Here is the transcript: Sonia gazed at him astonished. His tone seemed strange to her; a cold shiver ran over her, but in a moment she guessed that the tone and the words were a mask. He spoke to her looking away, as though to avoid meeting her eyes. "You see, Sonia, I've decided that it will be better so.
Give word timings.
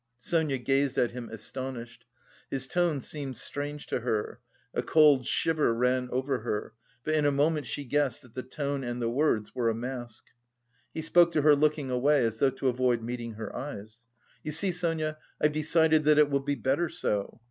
Sonia 0.17 0.57
gazed 0.57 0.97
at 0.97 1.11
him 1.11 1.29
astonished. 1.29 2.05
His 2.49 2.67
tone 2.67 3.01
seemed 3.01 3.37
strange 3.37 3.85
to 3.85 3.99
her; 3.99 4.39
a 4.73 4.81
cold 4.81 5.27
shiver 5.27 5.75
ran 5.75 6.09
over 6.11 6.39
her, 6.39 6.73
but 7.03 7.13
in 7.13 7.23
a 7.23 7.31
moment 7.31 7.67
she 7.67 7.83
guessed 7.85 8.23
that 8.23 8.33
the 8.33 8.41
tone 8.41 8.83
and 8.83 8.99
the 8.99 9.11
words 9.11 9.53
were 9.53 9.69
a 9.69 9.75
mask. 9.75 10.23
He 10.91 11.03
spoke 11.03 11.31
to 11.33 11.43
her 11.43 11.55
looking 11.55 11.91
away, 11.91 12.25
as 12.25 12.39
though 12.39 12.49
to 12.49 12.67
avoid 12.67 13.03
meeting 13.03 13.33
her 13.33 13.55
eyes. 13.55 13.99
"You 14.41 14.51
see, 14.53 14.71
Sonia, 14.71 15.19
I've 15.39 15.51
decided 15.51 16.03
that 16.05 16.17
it 16.17 16.31
will 16.31 16.39
be 16.39 16.55
better 16.55 16.89
so. 16.89 17.39